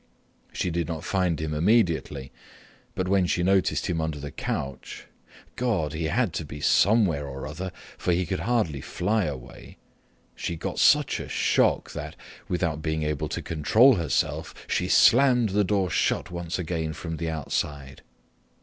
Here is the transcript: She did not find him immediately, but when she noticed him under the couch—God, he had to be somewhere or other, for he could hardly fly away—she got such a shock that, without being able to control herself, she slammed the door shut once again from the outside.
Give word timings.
She 0.51 0.71
did 0.71 0.87
not 0.87 1.03
find 1.03 1.39
him 1.39 1.53
immediately, 1.53 2.31
but 2.95 3.07
when 3.07 3.27
she 3.27 3.43
noticed 3.43 3.85
him 3.85 4.01
under 4.01 4.19
the 4.19 4.31
couch—God, 4.31 5.93
he 5.93 6.05
had 6.05 6.33
to 6.33 6.43
be 6.43 6.59
somewhere 6.59 7.27
or 7.27 7.45
other, 7.45 7.71
for 7.99 8.11
he 8.11 8.25
could 8.25 8.39
hardly 8.39 8.81
fly 8.81 9.25
away—she 9.25 10.55
got 10.55 10.79
such 10.79 11.19
a 11.19 11.29
shock 11.29 11.91
that, 11.91 12.15
without 12.47 12.81
being 12.81 13.03
able 13.03 13.29
to 13.29 13.43
control 13.43 13.93
herself, 13.97 14.55
she 14.67 14.87
slammed 14.87 15.49
the 15.49 15.63
door 15.63 15.91
shut 15.91 16.31
once 16.31 16.57
again 16.57 16.93
from 16.93 17.17
the 17.17 17.29
outside. 17.29 18.01